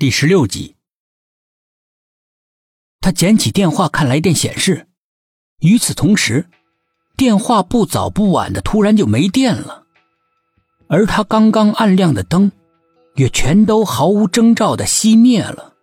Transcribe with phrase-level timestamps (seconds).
[0.00, 0.76] 第十六集，
[3.00, 4.86] 他捡起电话看来电显示，
[5.58, 6.46] 与此同时，
[7.16, 9.86] 电话不早不晚的突然就没电了，
[10.86, 12.52] 而他刚刚暗亮的灯，
[13.16, 15.74] 也全都毫无征兆的熄灭了。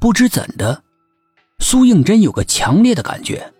[0.00, 0.82] 不知怎的，
[1.60, 3.52] 苏应真有个强烈的感觉，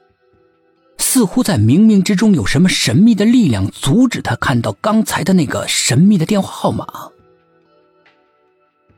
[0.99, 7.12] 似乎在冥冥之中有什么神秘的力量阻止他看到刚才的那个神秘的电话号码。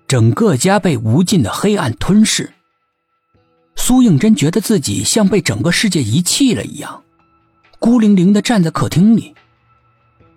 [0.07, 2.53] 整个家被无尽的黑暗吞噬。
[3.77, 7.03] 苏应真觉得自己像被整个世界遗弃了一样，
[7.79, 9.35] 孤零零的站在客厅里，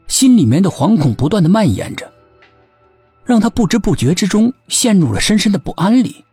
[0.08, 2.12] 心里面的惶恐不断的蔓延着，
[3.24, 6.26] 让他不知不觉之中陷入了深深的不安里。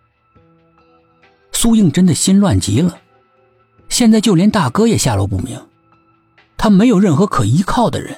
[1.53, 2.99] 苏应真的心乱极了，
[3.89, 5.61] 现在就连大哥也下落不明，
[6.57, 8.17] 他没有任何可依靠的人，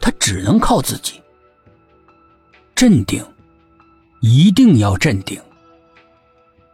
[0.00, 1.20] 他只能靠自己。
[2.74, 3.22] 镇定。
[4.26, 5.40] 一定要镇定。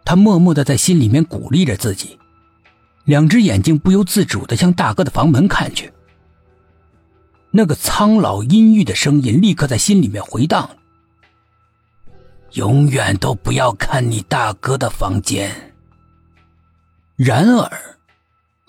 [0.06, 2.19] 他默默的在心里面鼓励着自己，
[3.05, 5.92] 两只眼睛不由自主的向大哥的房门看去。
[7.50, 10.70] 那个苍老阴郁的声音立刻在心里面回荡
[12.53, 15.75] ：“永远都不要看你大哥的房间。”
[17.14, 17.70] 然而，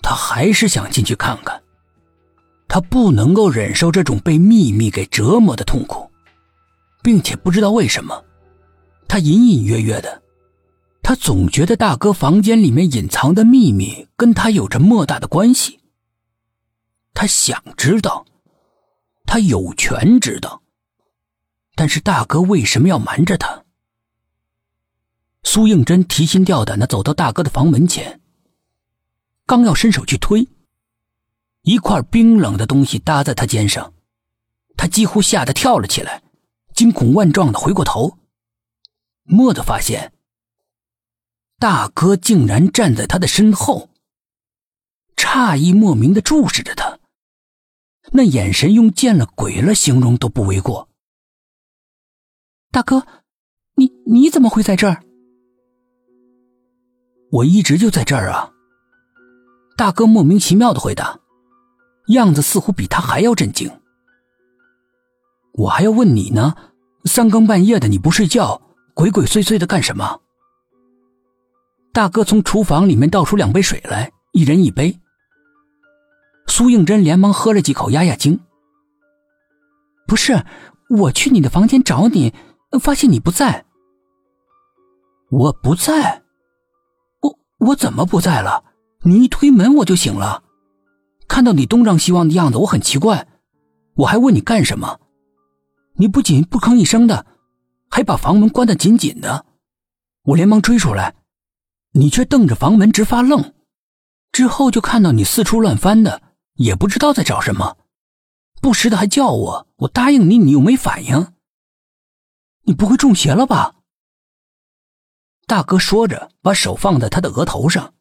[0.02, 1.62] 他还是想进去看看。
[2.68, 6.10] 他不能够忍受这种被秘密给折磨的痛苦，
[7.02, 8.22] 并且不知道为什么。
[9.06, 10.22] 他隐隐约约的，
[11.02, 15.80] 他总觉得大哥房间里面隐藏的秘密跟他有着莫大的关系。
[17.12, 18.26] 他想知道，
[19.24, 20.62] 他有权知道，
[21.76, 23.62] 但是大哥为什么要瞒着他？
[25.44, 28.20] 苏应真提心吊胆的走到大哥的房门前，
[29.46, 30.48] 刚要伸手去推，
[31.62, 33.92] 一块冰冷的东西搭在他肩上，
[34.76, 36.22] 他几乎吓得跳了起来，
[36.74, 38.18] 惊恐万状的回过头。
[39.24, 40.12] 蓦地发现，
[41.58, 43.88] 大哥竟然站在他的身后，
[45.16, 46.98] 诧异莫名的注视着他，
[48.12, 50.88] 那眼神用见了鬼了形容都不为过。
[52.70, 53.06] 大哥，
[53.76, 55.02] 你你怎么会在这儿？
[57.30, 58.52] 我一直就在这儿啊。
[59.76, 61.18] 大哥莫名其妙的回答，
[62.08, 63.80] 样子似乎比他还要震惊。
[65.54, 66.54] 我还要问你呢，
[67.04, 68.60] 三更半夜的你不睡觉？
[68.94, 70.20] 鬼鬼祟祟的干什么？
[71.92, 75.00] 大哥从厨房里面倒出两杯水来，一人一杯。
[76.46, 78.38] 苏应真连忙喝了几口压压惊。
[80.06, 80.44] 不是，
[80.88, 82.32] 我去你的房间找你，
[82.80, 83.64] 发现你不在。
[85.30, 86.22] 我不在，
[87.20, 88.62] 我我怎么不在了？
[89.02, 90.44] 你一推门我就醒了，
[91.26, 93.26] 看到你东张西望的样子，我很奇怪，
[93.96, 95.00] 我还问你干什么，
[95.96, 97.26] 你不仅不吭一声的。
[97.94, 99.46] 还把房门关得紧紧的，
[100.24, 101.14] 我连忙追出来，
[101.92, 103.54] 你却瞪着房门直发愣。
[104.32, 106.20] 之后就看到你四处乱翻的，
[106.54, 107.76] 也不知道在找什么，
[108.60, 111.34] 不时的还叫我，我答应你，你又没反应。
[112.62, 113.76] 你不会中邪了吧？
[115.46, 117.94] 大哥说着，把手放在他的额头上。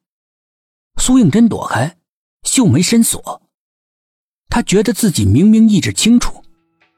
[0.99, 1.99] 苏应真躲开，
[2.41, 3.43] 秀眉深锁。
[4.49, 6.43] 他觉得自己明明意志清楚，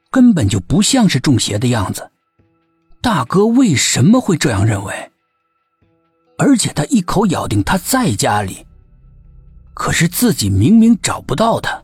[0.09, 2.13] 根本就不像是中邪的样子。
[3.05, 5.11] 大哥为什么会这样认为？
[6.39, 8.65] 而且他一口咬定他在家里，
[9.75, 11.83] 可是自己明明找不到他。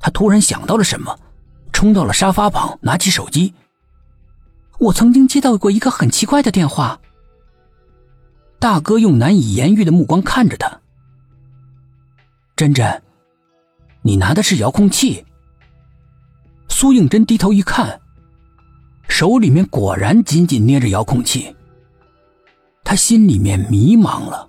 [0.00, 1.14] 他突然想到了什么，
[1.70, 3.52] 冲到了沙发旁，拿起手机。
[4.78, 6.98] 我曾经接到过一个很奇怪的电话。
[8.58, 10.80] 大哥用难以言喻的目光看着他。
[12.56, 13.02] 珍珍，
[14.00, 15.26] 你拿的是遥控器。
[16.70, 18.00] 苏应真低头一看。
[19.18, 21.52] 手里面果然紧紧捏着遥控器，
[22.84, 24.48] 他心里面迷茫了。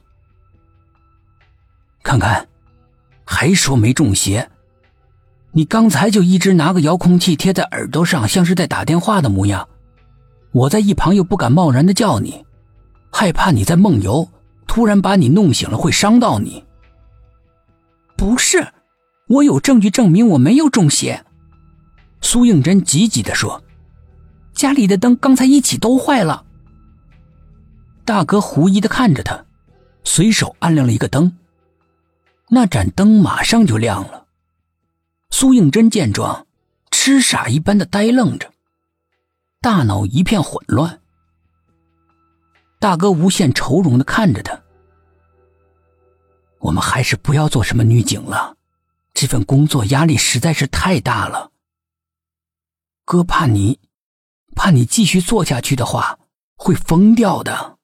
[2.03, 2.47] 看看，
[3.25, 4.47] 还说没中邪，
[5.53, 9.68] 你刚才就一直拿个遥控器贴在耳朵上，像是在打电话的模样。
[10.52, 12.46] 我在一旁又不敢贸然的叫你，
[13.11, 14.29] 害怕你在梦游，
[14.67, 16.64] 突然把你弄醒了会伤到你。
[18.16, 18.67] 不是，
[19.29, 21.26] 我有证据证明我没有中邪。
[22.22, 23.64] 苏应真急急的说。
[24.59, 26.46] 家里的灯刚才一起都坏了。
[28.03, 29.46] 大哥狐疑的看着他，
[30.03, 31.38] 随手按亮了一个灯。
[32.50, 34.28] 那盏灯马上就亮了。
[35.29, 36.46] 苏应真见状，
[36.91, 38.52] 痴傻一般的呆愣着，
[39.61, 41.00] 大脑一片混乱。
[42.82, 44.62] 大哥无限愁容的看着他
[46.59, 48.58] ：“我们还是不要做什么女警了，
[49.14, 51.50] 这份工作压力实在是太大了。
[53.05, 53.79] 哥怕你。”
[54.59, 56.20] 怕你继续做下去的话，
[56.58, 57.78] 会疯掉的。